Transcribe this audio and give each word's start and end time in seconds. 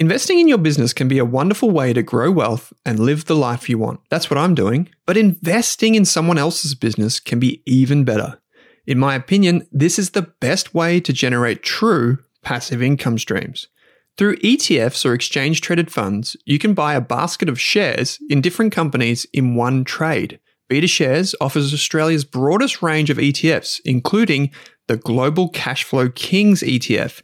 Investing 0.00 0.38
in 0.38 0.48
your 0.48 0.56
business 0.56 0.94
can 0.94 1.08
be 1.08 1.18
a 1.18 1.26
wonderful 1.26 1.70
way 1.70 1.92
to 1.92 2.02
grow 2.02 2.30
wealth 2.30 2.72
and 2.86 2.98
live 2.98 3.26
the 3.26 3.36
life 3.36 3.68
you 3.68 3.76
want. 3.76 4.00
That's 4.08 4.30
what 4.30 4.38
I'm 4.38 4.54
doing. 4.54 4.88
But 5.04 5.18
investing 5.18 5.94
in 5.94 6.06
someone 6.06 6.38
else's 6.38 6.74
business 6.74 7.20
can 7.20 7.38
be 7.38 7.62
even 7.66 8.04
better. 8.04 8.40
In 8.86 8.98
my 8.98 9.14
opinion, 9.14 9.68
this 9.70 9.98
is 9.98 10.10
the 10.10 10.22
best 10.22 10.72
way 10.72 11.00
to 11.00 11.12
generate 11.12 11.62
true 11.62 12.16
passive 12.40 12.82
income 12.82 13.18
streams. 13.18 13.68
Through 14.16 14.36
ETFs 14.36 15.04
or 15.04 15.12
exchange 15.12 15.60
traded 15.60 15.92
funds, 15.92 16.34
you 16.46 16.58
can 16.58 16.72
buy 16.72 16.94
a 16.94 17.02
basket 17.02 17.50
of 17.50 17.60
shares 17.60 18.18
in 18.30 18.40
different 18.40 18.72
companies 18.72 19.26
in 19.34 19.54
one 19.54 19.84
trade. 19.84 20.40
BetaShares 20.70 21.34
offers 21.42 21.74
Australia's 21.74 22.24
broadest 22.24 22.80
range 22.80 23.10
of 23.10 23.18
ETFs, 23.18 23.80
including 23.84 24.50
the 24.86 24.96
Global 24.96 25.52
Cashflow 25.52 26.14
Kings 26.14 26.62
ETF, 26.62 27.20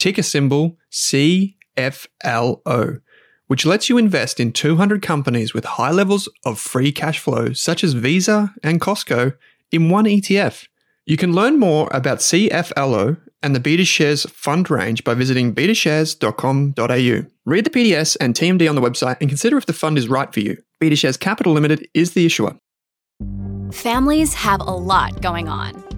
ticker 0.00 0.24
symbol 0.24 0.76
C 0.90 1.55
FLO, 1.76 2.98
which 3.46 3.66
lets 3.66 3.88
you 3.88 3.98
invest 3.98 4.40
in 4.40 4.52
200 4.52 5.02
companies 5.02 5.54
with 5.54 5.64
high 5.64 5.90
levels 5.90 6.28
of 6.44 6.58
free 6.58 6.92
cash 6.92 7.18
flow, 7.18 7.52
such 7.52 7.84
as 7.84 7.92
Visa 7.92 8.54
and 8.62 8.80
Costco, 8.80 9.36
in 9.72 9.90
one 9.90 10.04
ETF. 10.04 10.66
You 11.06 11.16
can 11.16 11.32
learn 11.32 11.58
more 11.58 11.88
about 11.92 12.18
CFLO 12.18 13.18
and 13.42 13.54
the 13.54 13.60
BetaShares 13.60 14.28
fund 14.30 14.68
range 14.70 15.04
by 15.04 15.14
visiting 15.14 15.54
betashares.com.au. 15.54 17.30
Read 17.44 17.64
the 17.64 17.70
PDS 17.70 18.16
and 18.20 18.34
TMD 18.34 18.68
on 18.68 18.74
the 18.74 18.80
website 18.80 19.18
and 19.20 19.28
consider 19.28 19.56
if 19.56 19.66
the 19.66 19.72
fund 19.72 19.98
is 19.98 20.08
right 20.08 20.32
for 20.32 20.40
you. 20.40 20.56
BetaShares 20.82 21.18
Capital 21.18 21.52
Limited 21.52 21.86
is 21.94 22.12
the 22.12 22.26
issuer. 22.26 22.56
Families 23.72 24.34
have 24.34 24.60
a 24.60 24.64
lot 24.64 25.22
going 25.22 25.48
on. 25.48 25.85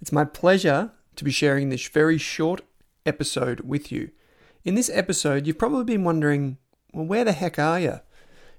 It's 0.00 0.12
my 0.12 0.24
pleasure 0.24 0.92
to 1.16 1.24
be 1.24 1.30
sharing 1.30 1.68
this 1.68 1.86
very 1.86 2.16
short 2.16 2.62
episode 3.04 3.60
with 3.60 3.92
you. 3.92 4.10
In 4.64 4.74
this 4.74 4.90
episode, 4.92 5.46
you've 5.46 5.58
probably 5.58 5.84
been 5.84 6.04
wondering, 6.04 6.56
well, 6.94 7.04
where 7.04 7.24
the 7.24 7.32
heck 7.32 7.58
are 7.58 7.78
you? 7.78 8.00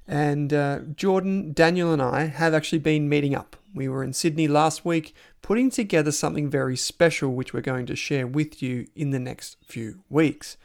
And 0.08 0.53
uh, 0.53 0.80
Jordan, 0.95 1.53
Daniel, 1.53 1.94
and 1.94 2.02
I 2.02 2.25
have 2.25 2.53
actually 2.53 2.80
been 2.80 3.09
meeting 3.09 3.34
up. 3.34 3.56
We 3.73 3.88
were 3.88 4.03
in 4.03 4.14
Sydney 4.14 4.47
last 4.47 4.86
week 4.86 5.16
putting 5.42 5.72
together 5.72 6.12
something 6.12 6.47
very 6.47 6.78
special, 6.78 7.34
which 7.34 7.53
we're 7.53 7.62
going 7.62 7.88
to 7.88 7.95
share 7.95 8.28
with 8.28 8.62
you 8.62 8.86
in 8.95 9.09
the 9.09 9.19
next 9.19 9.58
few 9.64 10.03
weeks. 10.09 10.58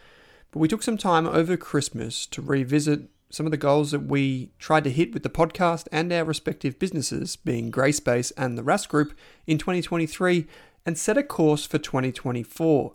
But 0.50 0.58
we 0.58 0.69
took 0.69 0.82
some 0.82 0.98
time 0.98 1.27
over 1.27 1.56
Christmas 1.56 2.27
to 2.27 2.42
revisit 2.42 3.08
some 3.30 3.46
of 3.46 3.50
the 3.50 3.56
goals 3.56 3.91
that 3.91 4.06
we 4.06 4.50
tried 4.58 4.84
to 4.84 4.91
hit 4.91 5.12
with 5.12 5.22
the 5.22 5.28
podcast 5.28 5.88
and 5.91 6.12
our 6.12 6.24
respective 6.24 6.78
businesses, 6.78 7.36
being 7.36 7.72
Grayspace 7.72 8.32
and 8.36 8.56
the 8.56 8.62
Rask 8.62 8.88
Group, 8.88 9.14
in 9.46 9.58
2023 9.58 10.46
and 10.86 10.96
set 10.96 11.19
a 11.19 11.22
course 11.22 11.66
for 11.66 11.78
2024. 11.78 12.94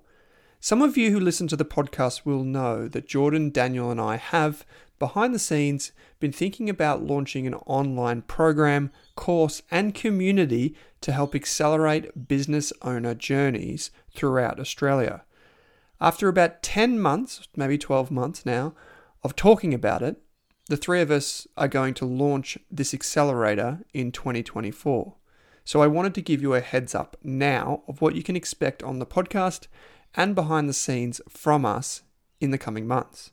Some 0.59 0.81
of 0.81 0.95
you 0.95 1.11
who 1.11 1.19
listen 1.19 1.47
to 1.47 1.55
the 1.55 1.65
podcast 1.65 2.21
will 2.23 2.43
know 2.43 2.87
that 2.87 3.07
Jordan, 3.07 3.49
Daniel, 3.49 3.91
and 3.91 3.99
I 3.99 4.15
have, 4.15 4.65
behind 4.99 5.35
the 5.35 5.39
scenes, 5.39 5.91
been 6.19 6.31
thinking 6.31 6.69
about 6.69 7.03
launching 7.03 7.45
an 7.45 7.55
online 7.65 8.21
program, 8.21 8.91
course, 9.15 9.61
and 9.69 9.93
community 9.93 10.75
to 11.01 11.11
help 11.11 11.35
accelerate 11.35 12.27
business 12.27 12.71
owner 12.83 13.13
journeys 13.13 13.91
throughout 14.15 14.59
Australia. 14.59 15.23
After 15.99 16.29
about 16.29 16.63
10 16.63 16.99
months, 16.99 17.47
maybe 17.55 17.77
12 17.77 18.11
months 18.11 18.45
now, 18.45 18.73
of 19.23 19.35
talking 19.35 19.73
about 19.73 20.01
it, 20.01 20.21
the 20.67 20.77
three 20.77 21.01
of 21.01 21.11
us 21.11 21.47
are 21.57 21.67
going 21.67 21.93
to 21.95 22.05
launch 22.05 22.57
this 22.69 22.93
accelerator 22.93 23.81
in 23.93 24.11
2024. 24.11 25.15
So 25.63 25.81
I 25.81 25.87
wanted 25.87 26.15
to 26.15 26.21
give 26.21 26.41
you 26.41 26.53
a 26.53 26.61
heads 26.61 26.95
up 26.95 27.17
now 27.23 27.83
of 27.87 28.01
what 28.01 28.15
you 28.15 28.23
can 28.23 28.35
expect 28.35 28.81
on 28.81 28.99
the 28.99 29.05
podcast 29.05 29.67
and 30.15 30.33
behind 30.33 30.67
the 30.67 30.73
scenes 30.73 31.21
from 31.29 31.65
us 31.65 32.03
in 32.39 32.51
the 32.51 32.57
coming 32.57 32.87
months. 32.87 33.31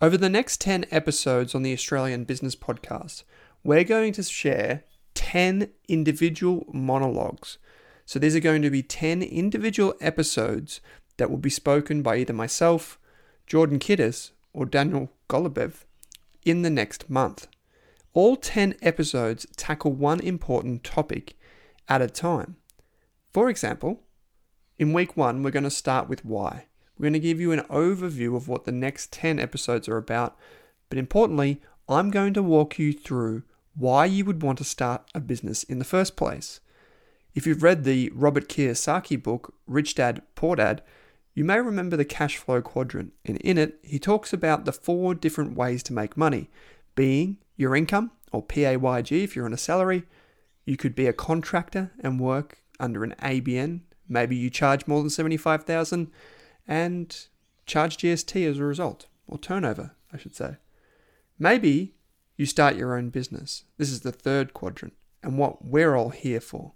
Over 0.00 0.16
the 0.16 0.28
next 0.28 0.60
10 0.60 0.86
episodes 0.90 1.54
on 1.54 1.62
the 1.62 1.72
Australian 1.72 2.24
Business 2.24 2.54
Podcast, 2.54 3.24
we're 3.62 3.84
going 3.84 4.12
to 4.14 4.22
share 4.22 4.84
10 5.14 5.70
individual 5.88 6.66
monologues. 6.72 7.58
So 8.04 8.18
these 8.18 8.36
are 8.36 8.40
going 8.40 8.62
to 8.62 8.70
be 8.70 8.82
10 8.82 9.22
individual 9.22 9.94
episodes 10.00 10.80
that 11.16 11.30
will 11.30 11.38
be 11.38 11.50
spoken 11.50 12.02
by 12.02 12.16
either 12.16 12.32
myself, 12.32 12.98
Jordan 13.46 13.78
Kiddis, 13.78 14.32
or 14.54 14.64
Daniel 14.64 15.10
Golubev 15.28 15.84
in 16.44 16.62
the 16.62 16.70
next 16.70 17.10
month. 17.10 17.48
All 18.14 18.36
10 18.36 18.76
episodes 18.80 19.46
tackle 19.56 19.92
one 19.92 20.20
important 20.20 20.84
topic 20.84 21.36
at 21.88 22.00
a 22.00 22.08
time. 22.08 22.56
For 23.32 23.50
example, 23.50 24.00
in 24.78 24.92
week 24.92 25.16
one, 25.16 25.42
we're 25.42 25.50
going 25.50 25.64
to 25.64 25.70
start 25.70 26.08
with 26.08 26.24
why. 26.24 26.66
We're 26.96 27.04
going 27.04 27.12
to 27.14 27.18
give 27.18 27.40
you 27.40 27.52
an 27.52 27.60
overview 27.62 28.36
of 28.36 28.48
what 28.48 28.64
the 28.64 28.72
next 28.72 29.12
10 29.12 29.40
episodes 29.40 29.88
are 29.88 29.96
about, 29.96 30.36
but 30.88 30.98
importantly, 30.98 31.60
I'm 31.88 32.10
going 32.10 32.34
to 32.34 32.42
walk 32.42 32.78
you 32.78 32.92
through 32.92 33.42
why 33.76 34.04
you 34.04 34.24
would 34.24 34.42
want 34.42 34.58
to 34.58 34.64
start 34.64 35.10
a 35.14 35.20
business 35.20 35.64
in 35.64 35.80
the 35.80 35.84
first 35.84 36.16
place. 36.16 36.60
If 37.34 37.46
you've 37.46 37.64
read 37.64 37.82
the 37.82 38.12
Robert 38.14 38.48
Kiyosaki 38.48 39.20
book, 39.20 39.54
Rich 39.66 39.96
Dad, 39.96 40.22
Poor 40.36 40.54
Dad, 40.54 40.82
you 41.34 41.44
may 41.44 41.60
remember 41.60 41.96
the 41.96 42.04
cash 42.04 42.36
flow 42.36 42.62
quadrant, 42.62 43.12
and 43.24 43.36
in 43.38 43.58
it, 43.58 43.78
he 43.82 43.98
talks 43.98 44.32
about 44.32 44.64
the 44.64 44.72
four 44.72 45.14
different 45.14 45.56
ways 45.56 45.82
to 45.84 45.92
make 45.92 46.16
money 46.16 46.48
being 46.94 47.38
your 47.56 47.74
income, 47.74 48.12
or 48.32 48.42
PAYG 48.42 49.24
if 49.24 49.34
you're 49.34 49.44
on 49.44 49.52
a 49.52 49.58
salary. 49.58 50.04
You 50.64 50.76
could 50.76 50.94
be 50.94 51.06
a 51.06 51.12
contractor 51.12 51.92
and 52.00 52.20
work 52.20 52.62
under 52.78 53.04
an 53.04 53.14
ABN. 53.20 53.80
Maybe 54.08 54.36
you 54.36 54.48
charge 54.48 54.86
more 54.86 55.00
than 55.00 55.10
75,000 55.10 56.10
and 56.66 57.26
charge 57.66 57.96
GST 57.96 58.48
as 58.48 58.58
a 58.58 58.64
result, 58.64 59.06
or 59.26 59.38
turnover, 59.38 59.92
I 60.12 60.18
should 60.18 60.36
say. 60.36 60.56
Maybe 61.38 61.94
you 62.36 62.46
start 62.46 62.76
your 62.76 62.96
own 62.96 63.10
business. 63.10 63.64
This 63.76 63.90
is 63.90 64.00
the 64.00 64.12
third 64.12 64.54
quadrant, 64.54 64.94
and 65.22 65.36
what 65.36 65.64
we're 65.64 65.96
all 65.96 66.10
here 66.10 66.40
for. 66.40 66.72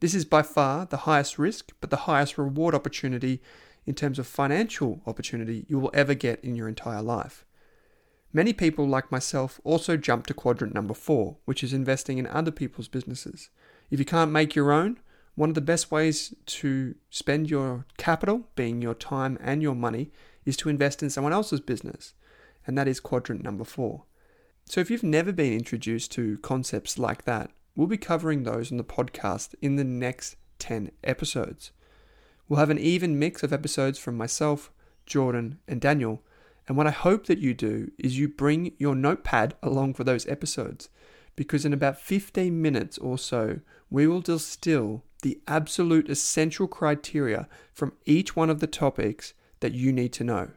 This 0.00 0.14
is 0.14 0.24
by 0.24 0.42
far 0.42 0.84
the 0.84 0.98
highest 0.98 1.38
risk, 1.38 1.72
but 1.80 1.90
the 1.90 1.96
highest 2.08 2.36
reward 2.36 2.74
opportunity 2.74 3.40
in 3.86 3.94
terms 3.94 4.18
of 4.18 4.26
financial 4.26 5.00
opportunity 5.06 5.64
you 5.68 5.78
will 5.78 5.90
ever 5.92 6.14
get 6.14 6.42
in 6.44 6.56
your 6.56 6.68
entire 6.68 7.02
life. 7.02 7.44
Many 8.32 8.52
people, 8.52 8.88
like 8.88 9.12
myself, 9.12 9.60
also 9.62 9.96
jump 9.96 10.26
to 10.26 10.34
quadrant 10.34 10.72
number 10.72 10.94
four, 10.94 11.36
which 11.44 11.62
is 11.62 11.74
investing 11.74 12.16
in 12.16 12.26
other 12.26 12.50
people's 12.50 12.88
businesses. 12.88 13.50
If 13.90 13.98
you 13.98 14.06
can't 14.06 14.30
make 14.30 14.54
your 14.54 14.72
own, 14.72 14.98
one 15.34 15.50
of 15.50 15.54
the 15.54 15.60
best 15.60 15.90
ways 15.90 16.34
to 16.46 16.94
spend 17.10 17.50
your 17.50 17.84
capital, 17.98 18.48
being 18.54 18.80
your 18.80 18.94
time 18.94 19.38
and 19.40 19.62
your 19.62 19.74
money, 19.74 20.12
is 20.46 20.56
to 20.58 20.70
invest 20.70 21.02
in 21.02 21.10
someone 21.10 21.32
else's 21.32 21.60
business. 21.60 22.14
And 22.66 22.76
that 22.78 22.88
is 22.88 23.00
quadrant 23.00 23.42
number 23.42 23.64
four. 23.64 24.04
So 24.64 24.80
if 24.80 24.90
you've 24.90 25.02
never 25.02 25.32
been 25.32 25.52
introduced 25.52 26.12
to 26.12 26.38
concepts 26.38 26.98
like 26.98 27.24
that, 27.24 27.50
we'll 27.76 27.86
be 27.86 27.98
covering 27.98 28.44
those 28.44 28.70
on 28.70 28.78
the 28.78 28.84
podcast 28.84 29.54
in 29.60 29.76
the 29.76 29.84
next 29.84 30.36
10 30.58 30.90
episodes. 31.04 31.72
We'll 32.52 32.58
have 32.58 32.68
an 32.68 32.78
even 32.78 33.18
mix 33.18 33.42
of 33.42 33.50
episodes 33.50 33.98
from 33.98 34.14
myself, 34.14 34.70
Jordan, 35.06 35.58
and 35.66 35.80
Daniel. 35.80 36.22
And 36.68 36.76
what 36.76 36.86
I 36.86 36.90
hope 36.90 37.24
that 37.24 37.38
you 37.38 37.54
do 37.54 37.90
is 37.96 38.18
you 38.18 38.28
bring 38.28 38.74
your 38.76 38.94
notepad 38.94 39.54
along 39.62 39.94
for 39.94 40.04
those 40.04 40.26
episodes, 40.26 40.90
because 41.34 41.64
in 41.64 41.72
about 41.72 41.98
15 41.98 42.60
minutes 42.60 42.98
or 42.98 43.16
so, 43.16 43.60
we 43.88 44.06
will 44.06 44.20
distill 44.20 45.02
the 45.22 45.40
absolute 45.48 46.10
essential 46.10 46.68
criteria 46.68 47.48
from 47.72 47.94
each 48.04 48.36
one 48.36 48.50
of 48.50 48.60
the 48.60 48.66
topics 48.66 49.32
that 49.60 49.72
you 49.72 49.90
need 49.90 50.12
to 50.12 50.24
know. 50.24 50.50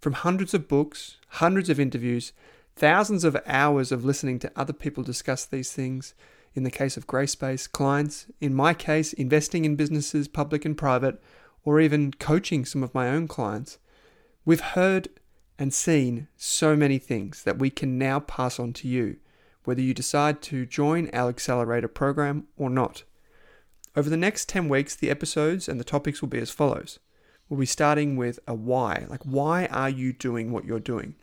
From 0.00 0.14
hundreds 0.14 0.52
of 0.52 0.66
books, 0.66 1.18
hundreds 1.28 1.70
of 1.70 1.78
interviews, 1.78 2.32
thousands 2.74 3.22
of 3.22 3.40
hours 3.46 3.92
of 3.92 4.04
listening 4.04 4.40
to 4.40 4.50
other 4.56 4.72
people 4.72 5.04
discuss 5.04 5.46
these 5.46 5.70
things, 5.70 6.12
in 6.54 6.62
the 6.62 6.70
case 6.70 6.96
of 6.96 7.06
Grayspace, 7.06 7.70
clients, 7.70 8.26
in 8.40 8.54
my 8.54 8.74
case, 8.74 9.12
investing 9.12 9.64
in 9.64 9.76
businesses, 9.76 10.28
public 10.28 10.64
and 10.64 10.76
private, 10.76 11.20
or 11.64 11.80
even 11.80 12.12
coaching 12.12 12.64
some 12.64 12.82
of 12.82 12.94
my 12.94 13.08
own 13.08 13.26
clients, 13.26 13.78
we've 14.44 14.60
heard 14.60 15.08
and 15.58 15.72
seen 15.72 16.28
so 16.36 16.76
many 16.76 16.98
things 16.98 17.42
that 17.44 17.58
we 17.58 17.70
can 17.70 17.98
now 17.98 18.20
pass 18.20 18.58
on 18.58 18.72
to 18.74 18.88
you, 18.88 19.16
whether 19.64 19.80
you 19.80 19.94
decide 19.94 20.42
to 20.42 20.66
join 20.66 21.10
our 21.12 21.28
accelerator 21.28 21.88
program 21.88 22.46
or 22.56 22.70
not. 22.70 23.02
Over 23.96 24.10
the 24.10 24.16
next 24.16 24.48
10 24.48 24.68
weeks, 24.68 24.94
the 24.94 25.10
episodes 25.10 25.68
and 25.68 25.78
the 25.78 25.84
topics 25.84 26.20
will 26.20 26.28
be 26.28 26.40
as 26.40 26.50
follows. 26.50 26.98
We'll 27.48 27.60
be 27.60 27.66
starting 27.66 28.16
with 28.16 28.38
a 28.46 28.54
why, 28.54 29.06
like 29.08 29.22
why 29.22 29.66
are 29.66 29.90
you 29.90 30.12
doing 30.12 30.50
what 30.50 30.64
you're 30.64 30.80
doing? 30.80 31.14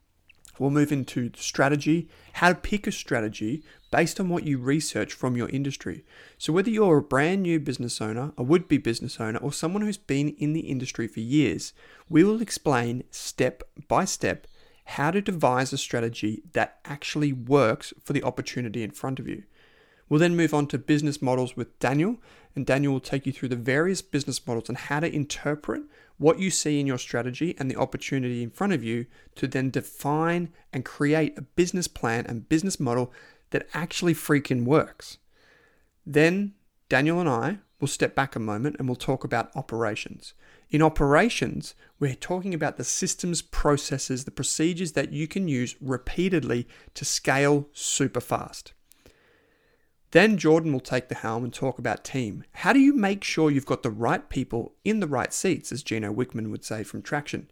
We'll 0.60 0.70
move 0.70 0.92
into 0.92 1.32
strategy, 1.36 2.10
how 2.34 2.50
to 2.50 2.56
pick 2.56 2.86
a 2.86 2.92
strategy 2.92 3.64
based 3.92 4.20
on 4.20 4.30
what 4.30 4.48
you 4.48 4.58
research 4.58 5.14
from 5.14 5.36
your 5.36 5.50
industry. 5.50 6.04
So, 6.38 6.52
whether 6.54 6.70
you're 6.70 6.98
a 6.98 7.04
brand 7.04 7.44
new 7.44 7.60
business 7.60 8.02
owner, 8.02 8.32
a 8.38 8.44
would 8.44 8.68
be 8.68 8.78
business 8.78 9.20
owner, 9.20 9.40
or 9.40 9.54
someone 9.54 9.84
who's 9.84 9.98
been 9.98 10.30
in 10.40 10.54
the 10.54 10.62
industry 10.62 11.08
for 11.08 11.20
years, 11.20 11.74
we 12.10 12.24
will 12.24 12.42
explain 12.42 13.04
step 13.12 13.64
by 13.88 14.06
step 14.06 14.48
how 14.86 15.12
to 15.12 15.22
devise 15.22 15.72
a 15.72 15.78
strategy 15.78 16.42
that 16.54 16.80
actually 16.86 17.32
works 17.32 17.94
for 18.04 18.14
the 18.14 18.24
opportunity 18.24 18.82
in 18.84 18.92
front 18.92 19.20
of 19.20 19.28
you. 19.28 19.44
We'll 20.10 20.20
then 20.20 20.36
move 20.36 20.54
on 20.54 20.68
to 20.68 20.78
business 20.78 21.22
models 21.22 21.56
with 21.56 21.80
Daniel, 21.80 22.18
and 22.56 22.66
Daniel 22.66 22.94
will 22.94 23.00
take 23.00 23.26
you 23.26 23.32
through 23.32 23.50
the 23.50 23.56
various 23.56 24.02
business 24.02 24.46
models 24.46 24.68
and 24.68 24.78
how 24.78 25.00
to 25.00 25.14
interpret 25.14 25.84
what 26.18 26.38
you 26.38 26.52
see 26.52 26.80
in 26.80 26.86
your 26.86 26.98
strategy 26.98 27.56
and 27.58 27.72
the 27.72 27.78
opportunity 27.78 28.44
in 28.44 28.50
front 28.50 28.74
of 28.74 28.84
you 28.84 29.06
to 29.36 29.48
then 29.48 29.70
define 29.70 30.50
and 30.74 30.84
create 30.84 31.38
a 31.38 31.42
business 31.42 31.88
plan 31.88 32.26
and 32.28 32.50
business 32.50 32.80
model 32.80 33.12
that 33.52 33.68
actually 33.74 34.14
freaking 34.14 34.66
works. 34.66 35.18
Then 36.06 36.54
Daniel 36.90 37.20
and 37.20 37.30
I 37.30 37.60
will 37.80 37.88
step 37.88 38.16
back 38.16 38.36
a 38.36 38.40
moment 38.40 38.76
and 38.80 38.88
we'll 38.88 38.96
talk 38.96 39.24
about 39.24 39.56
operations. 39.56 40.34
In 40.70 40.82
operations, 40.82 41.76
we're 42.00 42.16
talking 42.16 42.54
about 42.54 42.78
the 42.78 42.84
systems, 42.84 43.42
processes, 43.42 44.24
the 44.24 44.32
procedures 44.32 44.94
that 44.94 45.12
you 45.12 45.28
can 45.28 45.48
use 45.48 45.76
repeatedly 45.82 46.68
to 46.94 47.06
scale 47.06 47.68
super 47.74 48.22
fast. 48.22 48.74
Then 50.12 50.38
Jordan 50.38 50.74
will 50.74 50.82
take 50.82 51.08
the 51.08 51.16
helm 51.16 51.44
and 51.44 51.54
talk 51.54 51.80
about 51.80 52.04
team. 52.04 52.44
How 52.52 52.74
do 52.74 52.80
you 52.80 52.94
make 52.94 53.24
sure 53.24 53.50
you've 53.50 53.66
got 53.66 53.84
the 53.84 53.90
right 53.90 54.30
people 54.30 54.76
in 54.84 55.00
the 55.00 55.08
right 55.08 55.34
seats, 55.34 55.72
as 55.72 55.84
Gino 55.84 56.14
Wickman 56.14 56.52
would 56.52 56.66
say 56.66 56.84
from 56.84 57.02
Traction? 57.02 57.50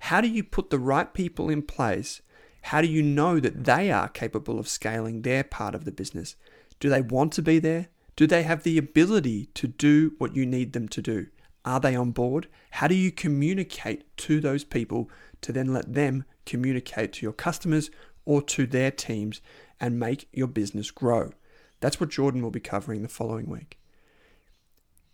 How 0.00 0.20
do 0.20 0.28
you 0.28 0.44
put 0.44 0.68
the 0.68 0.78
right 0.78 1.12
people 1.12 1.48
in 1.48 1.62
place? 1.62 2.20
How 2.68 2.80
do 2.80 2.88
you 2.88 3.02
know 3.02 3.40
that 3.40 3.64
they 3.64 3.90
are 3.90 4.08
capable 4.08 4.58
of 4.58 4.68
scaling 4.68 5.20
their 5.20 5.44
part 5.44 5.74
of 5.74 5.84
the 5.84 5.92
business? 5.92 6.34
Do 6.80 6.88
they 6.88 7.02
want 7.02 7.32
to 7.34 7.42
be 7.42 7.58
there? 7.58 7.88
Do 8.16 8.26
they 8.26 8.42
have 8.42 8.62
the 8.62 8.78
ability 8.78 9.50
to 9.52 9.68
do 9.68 10.14
what 10.16 10.34
you 10.34 10.46
need 10.46 10.72
them 10.72 10.88
to 10.88 11.02
do? 11.02 11.26
Are 11.66 11.78
they 11.78 11.94
on 11.94 12.12
board? 12.12 12.48
How 12.70 12.88
do 12.88 12.94
you 12.94 13.12
communicate 13.12 14.16
to 14.16 14.40
those 14.40 14.64
people 14.64 15.10
to 15.42 15.52
then 15.52 15.74
let 15.74 15.92
them 15.92 16.24
communicate 16.46 17.12
to 17.14 17.26
your 17.26 17.34
customers 17.34 17.90
or 18.24 18.40
to 18.40 18.66
their 18.66 18.90
teams 18.90 19.42
and 19.78 20.00
make 20.00 20.26
your 20.32 20.48
business 20.48 20.90
grow? 20.90 21.32
That's 21.80 22.00
what 22.00 22.08
Jordan 22.08 22.40
will 22.40 22.50
be 22.50 22.60
covering 22.60 23.02
the 23.02 23.08
following 23.08 23.50
week. 23.50 23.78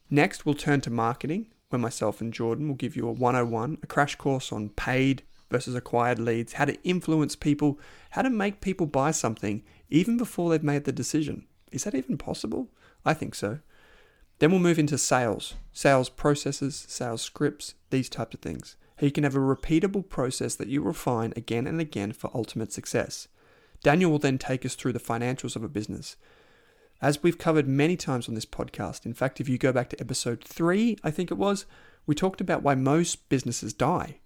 Next, 0.08 0.46
we'll 0.46 0.54
turn 0.54 0.82
to 0.82 0.90
marketing, 0.90 1.48
where 1.70 1.80
myself 1.80 2.20
and 2.20 2.32
Jordan 2.32 2.68
will 2.68 2.76
give 2.76 2.94
you 2.94 3.08
a 3.08 3.12
101, 3.12 3.78
a 3.82 3.86
crash 3.88 4.14
course 4.14 4.52
on 4.52 4.68
paid 4.68 5.24
versus 5.50 5.74
acquired 5.74 6.18
leads, 6.18 6.54
how 6.54 6.64
to 6.64 6.82
influence 6.82 7.36
people, 7.36 7.78
how 8.10 8.22
to 8.22 8.30
make 8.30 8.60
people 8.60 8.86
buy 8.86 9.10
something 9.10 9.62
even 9.88 10.16
before 10.16 10.50
they've 10.50 10.62
made 10.62 10.84
the 10.84 10.92
decision. 10.92 11.46
Is 11.72 11.84
that 11.84 11.94
even 11.94 12.16
possible? 12.16 12.68
I 13.04 13.14
think 13.14 13.34
so. 13.34 13.58
Then 14.38 14.50
we'll 14.50 14.60
move 14.60 14.78
into 14.78 14.96
sales, 14.96 15.54
sales 15.72 16.08
processes, 16.08 16.86
sales 16.88 17.22
scripts, 17.22 17.74
these 17.90 18.08
types 18.08 18.34
of 18.34 18.40
things. 18.40 18.76
How 18.96 19.06
you 19.06 19.12
can 19.12 19.24
have 19.24 19.36
a 19.36 19.40
repeatable 19.40 20.08
process 20.08 20.54
that 20.56 20.68
you 20.68 20.82
refine 20.82 21.32
again 21.36 21.66
and 21.66 21.80
again 21.80 22.12
for 22.12 22.30
ultimate 22.34 22.72
success. 22.72 23.28
Daniel 23.82 24.10
will 24.10 24.18
then 24.18 24.38
take 24.38 24.64
us 24.64 24.74
through 24.74 24.92
the 24.92 25.00
financials 25.00 25.56
of 25.56 25.64
a 25.64 25.68
business, 25.68 26.16
as 27.02 27.22
we've 27.22 27.38
covered 27.38 27.66
many 27.66 27.96
times 27.96 28.28
on 28.28 28.34
this 28.34 28.44
podcast, 28.44 29.06
in 29.06 29.14
fact, 29.14 29.40
if 29.40 29.48
you 29.48 29.56
go 29.56 29.72
back 29.72 29.88
to 29.88 30.00
episode 30.00 30.44
three, 30.44 30.98
I 31.02 31.10
think 31.10 31.30
it 31.30 31.38
was, 31.38 31.64
we 32.06 32.14
talked 32.14 32.42
about 32.42 32.62
why 32.62 32.74
most 32.74 33.28
businesses 33.30 33.72
die. 33.72 34.18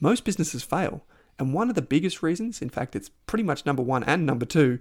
Most 0.00 0.24
businesses 0.24 0.62
fail. 0.62 1.04
And 1.38 1.52
one 1.52 1.68
of 1.68 1.74
the 1.74 1.82
biggest 1.82 2.22
reasons, 2.22 2.62
in 2.62 2.70
fact, 2.70 2.96
it's 2.96 3.10
pretty 3.26 3.44
much 3.44 3.66
number 3.66 3.82
one 3.82 4.04
and 4.04 4.24
number 4.24 4.46
two, 4.46 4.78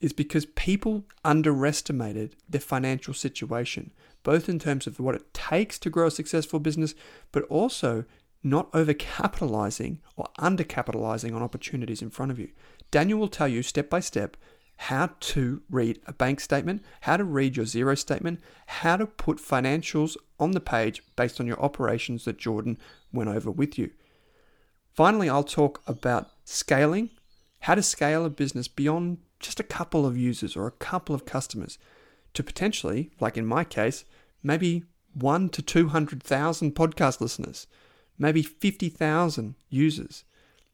is 0.00 0.12
because 0.12 0.46
people 0.46 1.04
underestimated 1.24 2.36
their 2.48 2.60
financial 2.60 3.12
situation, 3.12 3.92
both 4.22 4.48
in 4.48 4.58
terms 4.58 4.86
of 4.86 5.00
what 5.00 5.14
it 5.14 5.34
takes 5.34 5.78
to 5.80 5.90
grow 5.90 6.06
a 6.06 6.10
successful 6.10 6.60
business, 6.60 6.94
but 7.32 7.42
also 7.44 8.04
not 8.42 8.70
overcapitalizing 8.72 9.98
or 10.16 10.28
undercapitalizing 10.38 11.34
on 11.34 11.42
opportunities 11.42 12.00
in 12.00 12.10
front 12.10 12.30
of 12.30 12.38
you. 12.38 12.50
Daniel 12.90 13.18
will 13.18 13.28
tell 13.28 13.48
you 13.48 13.62
step 13.62 13.90
by 13.90 14.00
step 14.00 14.36
how 14.82 15.10
to 15.18 15.60
read 15.68 15.98
a 16.06 16.12
bank 16.12 16.38
statement, 16.38 16.84
how 17.00 17.16
to 17.16 17.24
read 17.24 17.56
your 17.56 17.66
Xero 17.66 17.98
statement, 17.98 18.40
how 18.66 18.96
to 18.96 19.06
put 19.06 19.38
financials 19.38 20.16
on 20.38 20.52
the 20.52 20.60
page 20.60 21.02
based 21.16 21.40
on 21.40 21.46
your 21.48 21.60
operations 21.60 22.24
that 22.24 22.38
Jordan 22.38 22.78
went 23.12 23.28
over 23.28 23.50
with 23.50 23.76
you. 23.76 23.90
Finally, 24.98 25.28
I'll 25.28 25.44
talk 25.44 25.80
about 25.86 26.32
scaling, 26.44 27.10
how 27.60 27.76
to 27.76 27.84
scale 27.84 28.24
a 28.24 28.30
business 28.30 28.66
beyond 28.66 29.18
just 29.38 29.60
a 29.60 29.62
couple 29.62 30.04
of 30.04 30.18
users 30.18 30.56
or 30.56 30.66
a 30.66 30.72
couple 30.72 31.14
of 31.14 31.24
customers 31.24 31.78
to 32.34 32.42
potentially, 32.42 33.12
like 33.20 33.36
in 33.36 33.46
my 33.46 33.62
case, 33.62 34.04
maybe 34.42 34.82
one 35.14 35.50
to 35.50 35.62
200,000 35.62 36.74
podcast 36.74 37.20
listeners, 37.20 37.68
maybe 38.18 38.42
50,000 38.42 39.54
users, 39.70 40.24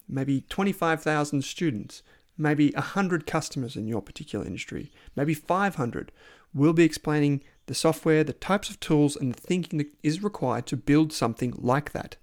maybe 0.08 0.40
25,000 0.48 1.44
students, 1.44 2.02
maybe 2.38 2.70
100 2.70 3.26
customers 3.26 3.76
in 3.76 3.86
your 3.86 4.00
particular 4.00 4.46
industry, 4.46 4.90
maybe 5.14 5.34
500. 5.34 6.12
We'll 6.54 6.72
be 6.72 6.84
explaining 6.84 7.42
the 7.66 7.74
software, 7.74 8.24
the 8.24 8.32
types 8.32 8.70
of 8.70 8.80
tools, 8.80 9.16
and 9.16 9.34
the 9.34 9.40
thinking 9.42 9.76
that 9.80 9.92
is 10.02 10.22
required 10.22 10.64
to 10.68 10.78
build 10.78 11.12
something 11.12 11.52
like 11.58 11.92
that. 11.92 12.16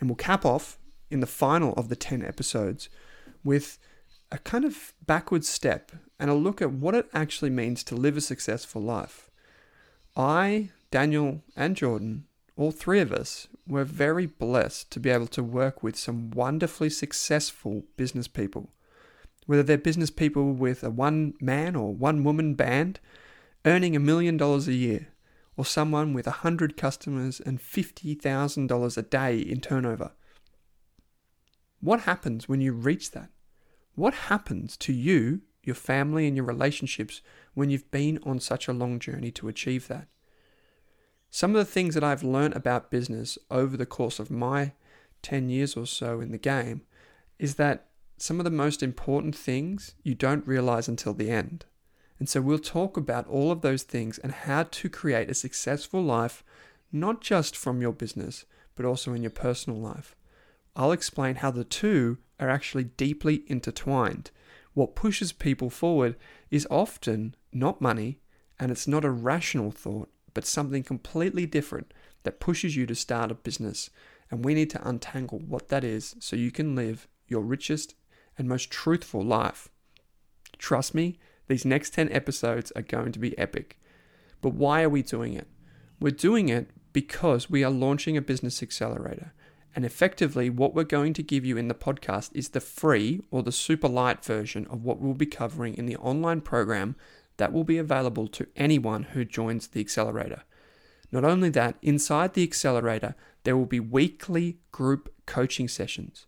And 0.00 0.08
we'll 0.08 0.16
cap 0.16 0.44
off 0.44 0.78
in 1.10 1.20
the 1.20 1.26
final 1.26 1.72
of 1.74 1.88
the 1.88 1.96
10 1.96 2.24
episodes 2.24 2.88
with 3.42 3.78
a 4.30 4.38
kind 4.38 4.64
of 4.64 4.92
backward 5.06 5.44
step 5.44 5.92
and 6.18 6.30
a 6.30 6.34
look 6.34 6.60
at 6.60 6.72
what 6.72 6.94
it 6.94 7.08
actually 7.14 7.50
means 7.50 7.82
to 7.84 7.94
live 7.94 8.16
a 8.16 8.20
successful 8.20 8.82
life. 8.82 9.30
I, 10.16 10.70
Daniel, 10.90 11.42
and 11.56 11.76
Jordan, 11.76 12.24
all 12.56 12.70
three 12.70 13.00
of 13.00 13.12
us, 13.12 13.48
were 13.66 13.84
very 13.84 14.26
blessed 14.26 14.90
to 14.90 15.00
be 15.00 15.10
able 15.10 15.28
to 15.28 15.42
work 15.42 15.82
with 15.82 15.96
some 15.96 16.30
wonderfully 16.30 16.90
successful 16.90 17.84
business 17.96 18.28
people 18.28 18.70
whether 19.48 19.62
they're 19.62 19.78
business 19.78 20.10
people 20.10 20.52
with 20.52 20.84
a 20.84 20.90
one 20.90 21.32
man 21.40 21.74
or 21.74 21.94
one 21.94 22.22
woman 22.22 22.52
band 22.52 23.00
earning 23.64 23.96
a 23.96 23.98
million 23.98 24.36
dollars 24.36 24.68
a 24.68 24.74
year, 24.74 25.08
or 25.58 25.66
someone 25.66 26.14
with 26.14 26.28
a 26.28 26.42
hundred 26.46 26.76
customers 26.76 27.40
and 27.40 27.58
$50,000 27.58 28.96
a 28.96 29.02
day 29.02 29.38
in 29.38 29.60
turnover. 29.60 30.12
What 31.80 32.02
happens 32.02 32.48
when 32.48 32.60
you 32.60 32.72
reach 32.72 33.10
that? 33.10 33.30
What 33.96 34.14
happens 34.14 34.76
to 34.76 34.92
you, 34.92 35.40
your 35.64 35.74
family, 35.74 36.28
and 36.28 36.36
your 36.36 36.46
relationships 36.46 37.22
when 37.54 37.70
you've 37.70 37.90
been 37.90 38.20
on 38.22 38.38
such 38.38 38.68
a 38.68 38.72
long 38.72 39.00
journey 39.00 39.32
to 39.32 39.48
achieve 39.48 39.88
that? 39.88 40.06
Some 41.28 41.56
of 41.56 41.58
the 41.58 41.70
things 41.70 41.94
that 41.94 42.04
I've 42.04 42.22
learned 42.22 42.54
about 42.54 42.92
business 42.92 43.36
over 43.50 43.76
the 43.76 43.84
course 43.84 44.20
of 44.20 44.30
my 44.30 44.74
10 45.22 45.50
years 45.50 45.76
or 45.76 45.86
so 45.86 46.20
in 46.20 46.30
the 46.30 46.38
game 46.38 46.82
is 47.40 47.56
that 47.56 47.88
some 48.16 48.38
of 48.38 48.44
the 48.44 48.50
most 48.50 48.80
important 48.80 49.34
things 49.34 49.96
you 50.04 50.14
don't 50.14 50.46
realize 50.46 50.86
until 50.86 51.14
the 51.14 51.30
end. 51.30 51.64
And 52.18 52.28
so 52.28 52.40
we'll 52.40 52.58
talk 52.58 52.96
about 52.96 53.28
all 53.28 53.50
of 53.50 53.60
those 53.60 53.82
things 53.82 54.18
and 54.18 54.32
how 54.32 54.64
to 54.64 54.88
create 54.88 55.30
a 55.30 55.34
successful 55.34 56.02
life, 56.02 56.42
not 56.92 57.20
just 57.20 57.56
from 57.56 57.80
your 57.80 57.92
business, 57.92 58.44
but 58.74 58.84
also 58.84 59.12
in 59.12 59.22
your 59.22 59.30
personal 59.30 59.78
life. 59.78 60.16
I'll 60.74 60.92
explain 60.92 61.36
how 61.36 61.50
the 61.50 61.64
two 61.64 62.18
are 62.40 62.48
actually 62.48 62.84
deeply 62.84 63.42
intertwined. 63.46 64.30
What 64.74 64.94
pushes 64.94 65.32
people 65.32 65.70
forward 65.70 66.16
is 66.50 66.66
often 66.70 67.34
not 67.52 67.80
money, 67.80 68.20
and 68.60 68.70
it's 68.70 68.88
not 68.88 69.04
a 69.04 69.10
rational 69.10 69.70
thought, 69.70 70.08
but 70.34 70.46
something 70.46 70.82
completely 70.82 71.46
different 71.46 71.92
that 72.22 72.40
pushes 72.40 72.76
you 72.76 72.86
to 72.86 72.94
start 72.94 73.30
a 73.30 73.34
business. 73.34 73.90
And 74.30 74.44
we 74.44 74.54
need 74.54 74.70
to 74.70 74.88
untangle 74.88 75.40
what 75.40 75.68
that 75.68 75.84
is 75.84 76.14
so 76.20 76.36
you 76.36 76.50
can 76.50 76.76
live 76.76 77.08
your 77.26 77.42
richest 77.42 77.94
and 78.36 78.48
most 78.48 78.70
truthful 78.70 79.22
life. 79.22 79.68
Trust 80.58 80.94
me, 80.94 81.18
these 81.48 81.64
next 81.64 81.94
10 81.94 82.12
episodes 82.12 82.72
are 82.76 82.82
going 82.82 83.12
to 83.12 83.18
be 83.18 83.36
epic. 83.38 83.78
But 84.40 84.54
why 84.54 84.82
are 84.82 84.88
we 84.88 85.02
doing 85.02 85.34
it? 85.34 85.48
We're 86.00 86.10
doing 86.10 86.48
it 86.48 86.70
because 86.92 87.50
we 87.50 87.64
are 87.64 87.70
launching 87.70 88.16
a 88.16 88.22
business 88.22 88.62
accelerator. 88.62 89.32
And 89.74 89.84
effectively, 89.84 90.50
what 90.50 90.74
we're 90.74 90.84
going 90.84 91.12
to 91.14 91.22
give 91.22 91.44
you 91.44 91.56
in 91.56 91.68
the 91.68 91.74
podcast 91.74 92.30
is 92.34 92.50
the 92.50 92.60
free 92.60 93.20
or 93.30 93.42
the 93.42 93.52
super 93.52 93.88
light 93.88 94.24
version 94.24 94.66
of 94.70 94.84
what 94.84 95.00
we'll 95.00 95.14
be 95.14 95.26
covering 95.26 95.74
in 95.74 95.86
the 95.86 95.96
online 95.96 96.40
program 96.40 96.96
that 97.36 97.52
will 97.52 97.64
be 97.64 97.78
available 97.78 98.26
to 98.28 98.46
anyone 98.56 99.04
who 99.04 99.24
joins 99.24 99.68
the 99.68 99.80
accelerator. 99.80 100.42
Not 101.12 101.24
only 101.24 101.50
that, 101.50 101.76
inside 101.82 102.34
the 102.34 102.42
accelerator, 102.42 103.14
there 103.44 103.56
will 103.56 103.66
be 103.66 103.80
weekly 103.80 104.58
group 104.72 105.12
coaching 105.26 105.68
sessions 105.68 106.26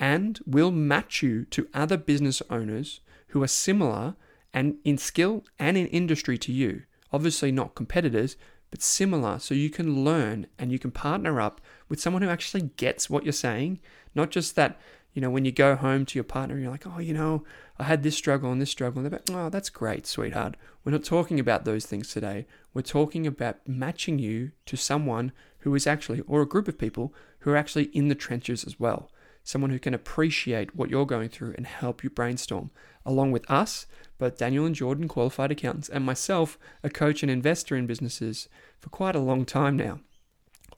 and 0.00 0.40
we'll 0.46 0.72
match 0.72 1.22
you 1.22 1.44
to 1.44 1.68
other 1.74 1.98
business 1.98 2.42
owners 2.48 3.00
who 3.28 3.42
are 3.42 3.48
similar 3.48 4.16
and 4.52 4.76
in 4.84 4.98
skill 4.98 5.44
and 5.58 5.76
in 5.76 5.86
industry 5.86 6.38
to 6.38 6.52
you. 6.52 6.82
Obviously, 7.12 7.52
not 7.52 7.74
competitors, 7.74 8.36
but 8.70 8.82
similar, 8.82 9.38
so 9.38 9.54
you 9.54 9.68
can 9.68 10.04
learn 10.04 10.46
and 10.58 10.70
you 10.70 10.78
can 10.78 10.90
partner 10.90 11.40
up 11.40 11.60
with 11.88 12.00
someone 12.00 12.22
who 12.22 12.28
actually 12.28 12.70
gets 12.76 13.10
what 13.10 13.24
you're 13.24 13.32
saying, 13.32 13.80
not 14.14 14.30
just 14.30 14.54
that 14.56 14.78
You 15.12 15.20
know, 15.20 15.30
when 15.30 15.44
you 15.44 15.50
go 15.52 15.74
home 15.74 16.06
to 16.06 16.18
your 16.18 16.24
partner 16.24 16.58
you're 16.58 16.70
like, 16.70 16.86
oh, 16.86 17.00
you 17.00 17.12
know, 17.12 17.44
I 17.78 17.84
had 17.84 18.02
this 18.02 18.16
struggle 18.16 18.52
and 18.52 18.60
this 18.60 18.70
struggle, 18.70 19.02
and 19.02 19.10
they're 19.10 19.18
like, 19.18 19.30
oh, 19.36 19.50
that's 19.50 19.70
great, 19.70 20.06
sweetheart. 20.06 20.56
We're 20.84 20.92
not 20.92 21.04
talking 21.04 21.40
about 21.40 21.64
those 21.64 21.86
things 21.86 22.12
today. 22.12 22.46
We're 22.74 22.82
talking 22.82 23.26
about 23.26 23.66
matching 23.66 24.18
you 24.18 24.52
to 24.66 24.76
someone 24.76 25.32
who 25.60 25.74
is 25.74 25.86
actually, 25.86 26.20
or 26.22 26.42
a 26.42 26.48
group 26.48 26.68
of 26.68 26.78
people 26.78 27.12
who 27.40 27.50
are 27.50 27.56
actually 27.56 27.84
in 27.86 28.08
the 28.08 28.14
trenches 28.14 28.64
as 28.64 28.78
well. 28.78 29.10
Someone 29.42 29.70
who 29.70 29.78
can 29.78 29.94
appreciate 29.94 30.76
what 30.76 30.90
you're 30.90 31.06
going 31.06 31.28
through 31.28 31.54
and 31.56 31.66
help 31.66 32.04
you 32.04 32.10
brainstorm. 32.10 32.70
Along 33.10 33.32
with 33.32 33.50
us, 33.50 33.86
both 34.18 34.38
Daniel 34.38 34.64
and 34.64 34.74
Jordan, 34.76 35.08
qualified 35.08 35.50
accountants, 35.50 35.88
and 35.88 36.04
myself, 36.04 36.56
a 36.84 36.88
coach 36.88 37.24
and 37.24 37.30
investor 37.30 37.74
in 37.74 37.88
businesses 37.88 38.48
for 38.78 38.88
quite 38.88 39.16
a 39.16 39.18
long 39.20 39.44
time 39.44 39.76
now. 39.76 39.98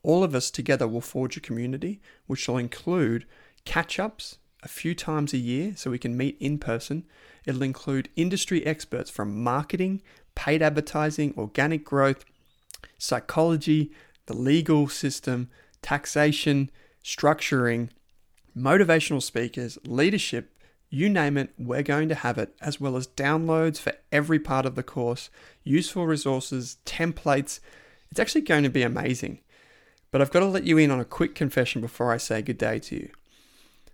All 0.02 0.24
of 0.24 0.34
us 0.34 0.50
together 0.50 0.88
will 0.88 1.02
forge 1.02 1.36
a 1.36 1.40
community 1.40 2.00
which 2.26 2.48
will 2.48 2.56
include 2.56 3.26
catch 3.66 4.00
ups 4.00 4.38
a 4.62 4.68
few 4.68 4.94
times 4.94 5.34
a 5.34 5.36
year 5.36 5.74
so 5.76 5.90
we 5.90 5.98
can 5.98 6.16
meet 6.16 6.38
in 6.40 6.56
person. 6.56 7.04
It'll 7.44 7.62
include 7.62 8.08
industry 8.16 8.64
experts 8.64 9.10
from 9.10 9.44
marketing, 9.44 10.00
paid 10.34 10.62
advertising, 10.62 11.34
organic 11.36 11.84
growth, 11.84 12.24
psychology, 12.96 13.92
the 14.24 14.34
legal 14.34 14.88
system, 14.88 15.50
taxation, 15.82 16.70
structuring, 17.04 17.90
motivational 18.56 19.22
speakers, 19.22 19.76
leadership, 19.84 20.50
you 20.92 21.08
name 21.08 21.38
it, 21.38 21.54
we're 21.58 21.82
going 21.82 22.10
to 22.10 22.14
have 22.14 22.36
it, 22.36 22.54
as 22.60 22.78
well 22.78 22.96
as 22.96 23.06
downloads 23.06 23.78
for 23.78 23.94
every 24.12 24.38
part 24.38 24.66
of 24.66 24.74
the 24.74 24.82
course, 24.82 25.30
useful 25.64 26.06
resources, 26.06 26.76
templates. 26.84 27.60
It's 28.10 28.20
actually 28.20 28.42
going 28.42 28.62
to 28.64 28.68
be 28.68 28.82
amazing. 28.82 29.40
But 30.10 30.20
I've 30.20 30.30
got 30.30 30.40
to 30.40 30.46
let 30.46 30.64
you 30.64 30.76
in 30.76 30.90
on 30.90 31.00
a 31.00 31.06
quick 31.06 31.34
confession 31.34 31.80
before 31.80 32.12
I 32.12 32.18
say 32.18 32.42
good 32.42 32.58
day 32.58 32.78
to 32.78 32.94
you. 32.94 33.08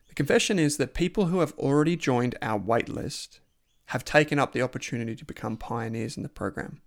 The 0.09 0.15
confession 0.15 0.59
is 0.59 0.77
that 0.79 0.93
people 0.93 1.27
who 1.27 1.39
have 1.39 1.53
already 1.53 1.95
joined 1.95 2.35
our 2.43 2.59
waitlist 2.59 3.39
have 3.87 4.05
taken 4.05 4.41
up 4.41 4.53
the 4.53 4.63
opportunity 4.63 5.15
to 5.15 5.25
become 5.25 5.57
pioneers 5.57 6.17
in 6.17 6.25
the 6.25 6.29
program. 6.29 6.81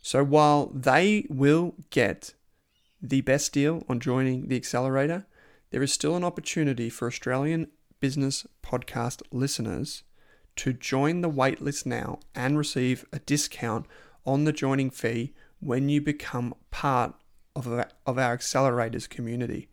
So 0.00 0.24
while 0.24 0.70
they 0.74 1.26
will 1.28 1.74
get 1.90 2.32
the 3.02 3.20
best 3.20 3.52
deal 3.52 3.84
on 3.86 4.00
joining 4.00 4.48
the 4.48 4.56
accelerator, 4.56 5.26
there 5.72 5.82
is 5.82 5.92
still 5.92 6.16
an 6.16 6.24
opportunity 6.24 6.88
for 6.88 7.06
Australian 7.06 7.68
business 8.00 8.46
podcast 8.62 9.22
listeners 9.30 10.02
to 10.56 10.72
join 10.72 11.20
the 11.20 11.30
waitlist 11.30 11.86
now 11.86 12.18
and 12.34 12.58
receive 12.58 13.04
a 13.12 13.18
discount 13.20 13.86
on 14.26 14.44
the 14.44 14.52
joining 14.52 14.90
fee 14.90 15.32
when 15.60 15.88
you 15.88 16.00
become 16.00 16.54
part 16.70 17.14
of 17.54 17.66
our, 17.66 17.88
of 18.06 18.18
our 18.18 18.36
accelerators 18.36 19.08
community. 19.08 19.68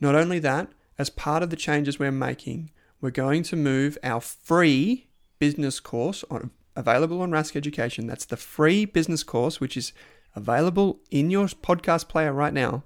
Not 0.00 0.14
only 0.14 0.38
that, 0.40 0.68
as 0.98 1.10
part 1.10 1.42
of 1.42 1.50
the 1.50 1.56
changes 1.56 1.98
we're 1.98 2.12
making, 2.12 2.70
we're 3.00 3.10
going 3.10 3.42
to 3.44 3.56
move 3.56 3.98
our 4.02 4.20
free 4.20 5.08
business 5.38 5.80
course 5.80 6.24
on, 6.30 6.50
available 6.76 7.20
on 7.20 7.30
Rask 7.30 7.56
Education. 7.56 8.06
That's 8.06 8.24
the 8.24 8.36
free 8.36 8.84
business 8.84 9.22
course, 9.22 9.60
which 9.60 9.76
is 9.76 9.92
available 10.34 11.00
in 11.10 11.30
your 11.30 11.46
podcast 11.46 12.08
player 12.08 12.32
right 12.32 12.52
now. 12.52 12.84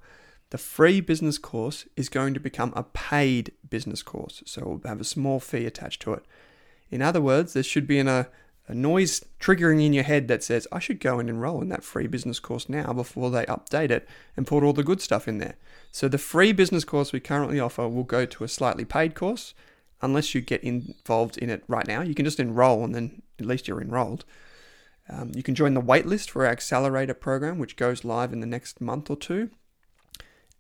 The 0.51 0.59
free 0.59 1.01
business 1.01 1.37
course 1.37 1.87
is 1.95 2.09
going 2.09 2.33
to 2.35 2.41
become 2.41 2.73
a 2.75 2.83
paid 2.83 3.53
business 3.69 4.03
course, 4.03 4.43
so 4.47 4.63
we'll 4.65 4.91
have 4.91 5.01
a 5.01 5.05
small 5.05 5.41
fee 5.41 5.67
attached 5.67 6.01
to 6.03 6.15
it. 6.15 6.25
In 6.91 7.03
other 7.03 7.21
words, 7.21 7.53
there 7.53 7.63
should 7.63 7.87
be 7.87 7.99
an, 7.99 8.09
a, 8.09 8.29
a 8.67 8.75
noise 8.75 9.23
triggering 9.39 9.85
in 9.85 9.93
your 9.93 10.05
head 10.05 10.27
that 10.29 10.43
says, 10.43 10.67
I 10.73 10.79
should 10.79 11.01
go 11.01 11.19
and 11.19 11.29
enroll 11.29 11.61
in 11.61 11.69
that 11.69 11.85
free 11.85 12.07
business 12.07 12.41
course 12.41 12.67
now 12.67 12.95
before 12.95 13.31
they 13.31 13.45
update 13.45 13.91
it 13.91 14.09
and 14.37 14.47
put 14.47 14.63
all 14.63 14.73
the 14.73 14.83
good 14.83 15.03
stuff 15.03 15.29
in 15.29 15.37
there. 15.37 15.57
So 15.93 16.09
the 16.09 16.17
free 16.17 16.53
business 16.53 16.85
course 16.85 17.13
we 17.13 17.21
currently 17.21 17.61
offer 17.61 17.87
will 17.87 18.05
go 18.05 18.25
to 18.25 18.45
a 18.45 18.49
slightly 18.49 18.87
paid 18.87 19.15
course 19.15 19.53
unless 20.01 20.35
you 20.35 20.41
get 20.41 20.65
involved 20.65 21.37
in 21.37 21.51
it 21.51 21.63
right 21.69 21.87
now. 21.87 22.01
You 22.01 22.15
can 22.15 22.25
just 22.25 22.41
enroll 22.41 22.85
and 22.85 22.95
then 22.95 23.23
at 23.39 23.45
least 23.45 23.69
you're 23.69 23.83
enrolled. 23.83 24.25
Um, 25.11 25.33
you 25.35 25.43
can 25.43 25.55
join 25.55 25.75
the 25.75 25.83
waitlist 25.83 26.31
for 26.31 26.47
our 26.47 26.53
accelerator 26.53 27.15
program, 27.15 27.59
which 27.59 27.77
goes 27.77 28.05
live 28.05 28.33
in 28.33 28.41
the 28.41 28.47
next 28.47 28.81
month 28.81 29.11
or 29.11 29.17
two. 29.17 29.51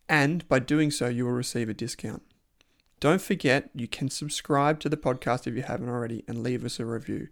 And 0.08 0.48
by 0.48 0.58
doing 0.58 0.90
so, 0.90 1.08
you 1.08 1.24
will 1.24 1.32
receive 1.32 1.68
a 1.68 1.74
discount. 1.74 2.22
Don't 3.00 3.20
forget, 3.20 3.70
you 3.74 3.86
can 3.86 4.08
subscribe 4.08 4.80
to 4.80 4.88
the 4.88 4.96
podcast 4.96 5.46
if 5.46 5.54
you 5.54 5.62
haven't 5.62 5.88
already 5.88 6.24
and 6.26 6.42
leave 6.42 6.64
us 6.64 6.80
a 6.80 6.86
review. 6.86 7.28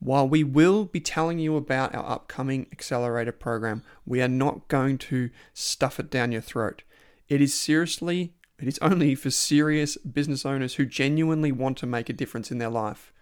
While 0.00 0.28
we 0.28 0.42
will 0.42 0.86
be 0.86 1.00
telling 1.00 1.38
you 1.38 1.56
about 1.56 1.94
our 1.94 2.08
upcoming 2.08 2.66
accelerator 2.72 3.32
program, 3.32 3.82
we 4.04 4.20
are 4.20 4.28
not 4.28 4.68
going 4.68 4.98
to 4.98 5.30
stuff 5.52 6.00
it 6.00 6.10
down 6.10 6.32
your 6.32 6.40
throat. 6.40 6.82
It 7.28 7.40
is 7.40 7.54
seriously, 7.54 8.34
it 8.58 8.66
is 8.66 8.78
only 8.82 9.14
for 9.14 9.30
serious 9.30 9.96
business 9.98 10.44
owners 10.44 10.74
who 10.74 10.84
genuinely 10.84 11.52
want 11.52 11.78
to 11.78 11.86
make 11.86 12.08
a 12.08 12.14
difference 12.14 12.50
in 12.50 12.58
their 12.58 12.70
life. 12.70 13.12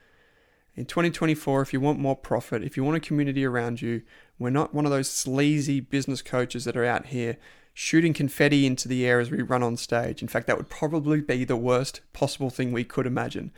In 0.74 0.86
2024, 0.86 1.60
if 1.60 1.72
you 1.74 1.80
want 1.80 1.98
more 1.98 2.16
profit, 2.16 2.64
if 2.64 2.76
you 2.76 2.84
want 2.84 2.96
a 2.96 3.00
community 3.00 3.44
around 3.44 3.82
you, 3.82 4.02
we're 4.38 4.50
not 4.50 4.72
one 4.72 4.86
of 4.86 4.90
those 4.90 5.10
sleazy 5.10 5.80
business 5.80 6.22
coaches 6.22 6.64
that 6.64 6.76
are 6.76 6.84
out 6.84 7.06
here 7.06 7.36
shooting 7.74 8.12
confetti 8.12 8.66
into 8.66 8.88
the 8.88 9.06
air 9.06 9.20
as 9.20 9.30
we 9.30 9.42
run 9.42 9.62
on 9.62 9.76
stage. 9.76 10.22
In 10.22 10.28
fact, 10.28 10.46
that 10.46 10.56
would 10.56 10.68
probably 10.68 11.20
be 11.20 11.44
the 11.44 11.56
worst 11.56 12.00
possible 12.12 12.50
thing 12.50 12.72
we 12.72 12.84
could 12.84 13.06
imagine. 13.06 13.52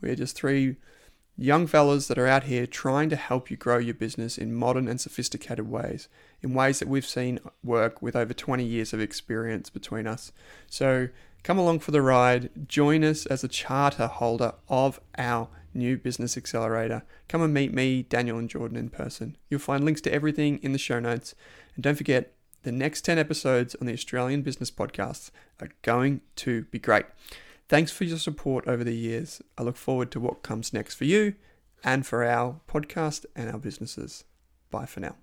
We're 0.00 0.14
just 0.14 0.36
three 0.36 0.76
young 1.36 1.66
fellas 1.66 2.08
that 2.08 2.18
are 2.18 2.26
out 2.26 2.44
here 2.44 2.66
trying 2.66 3.08
to 3.10 3.16
help 3.16 3.50
you 3.50 3.56
grow 3.56 3.78
your 3.78 3.94
business 3.94 4.36
in 4.38 4.54
modern 4.54 4.88
and 4.88 5.00
sophisticated 5.00 5.68
ways, 5.68 6.08
in 6.42 6.52
ways 6.52 6.80
that 6.80 6.88
we've 6.88 7.06
seen 7.06 7.38
work 7.62 8.02
with 8.02 8.16
over 8.16 8.32
20 8.32 8.64
years 8.64 8.92
of 8.92 9.00
experience 9.00 9.70
between 9.70 10.06
us. 10.06 10.32
So 10.66 11.08
come 11.44 11.58
along 11.58 11.80
for 11.80 11.92
the 11.92 12.02
ride, 12.02 12.68
join 12.68 13.04
us 13.04 13.24
as 13.26 13.44
a 13.44 13.48
charter 13.48 14.08
holder 14.08 14.54
of 14.68 15.00
our 15.16 15.48
new 15.74 15.96
business 15.96 16.36
accelerator. 16.36 17.04
Come 17.28 17.42
and 17.42 17.54
meet 17.54 17.72
me, 17.72 18.02
Daniel, 18.02 18.38
and 18.38 18.48
Jordan 18.48 18.76
in 18.76 18.88
person. 18.88 19.36
You'll 19.48 19.60
find 19.60 19.84
links 19.84 20.00
to 20.02 20.12
everything 20.12 20.58
in 20.62 20.72
the 20.72 20.78
show 20.78 20.98
notes. 20.98 21.34
And 21.76 21.84
don't 21.84 21.94
forget, 21.94 22.32
the 22.68 22.72
next 22.72 23.00
10 23.06 23.18
episodes 23.18 23.74
on 23.80 23.86
the 23.86 23.94
Australian 23.94 24.42
Business 24.42 24.70
Podcasts 24.70 25.30
are 25.58 25.70
going 25.80 26.20
to 26.36 26.64
be 26.64 26.78
great. 26.78 27.06
Thanks 27.66 27.90
for 27.90 28.04
your 28.04 28.18
support 28.18 28.68
over 28.68 28.84
the 28.84 28.94
years. 28.94 29.40
I 29.56 29.62
look 29.62 29.76
forward 29.76 30.10
to 30.12 30.20
what 30.20 30.42
comes 30.42 30.74
next 30.74 30.94
for 30.94 31.06
you 31.06 31.34
and 31.82 32.06
for 32.06 32.22
our 32.24 32.60
podcast 32.68 33.24
and 33.34 33.50
our 33.50 33.58
businesses. 33.58 34.24
Bye 34.70 34.84
for 34.84 35.00
now. 35.00 35.16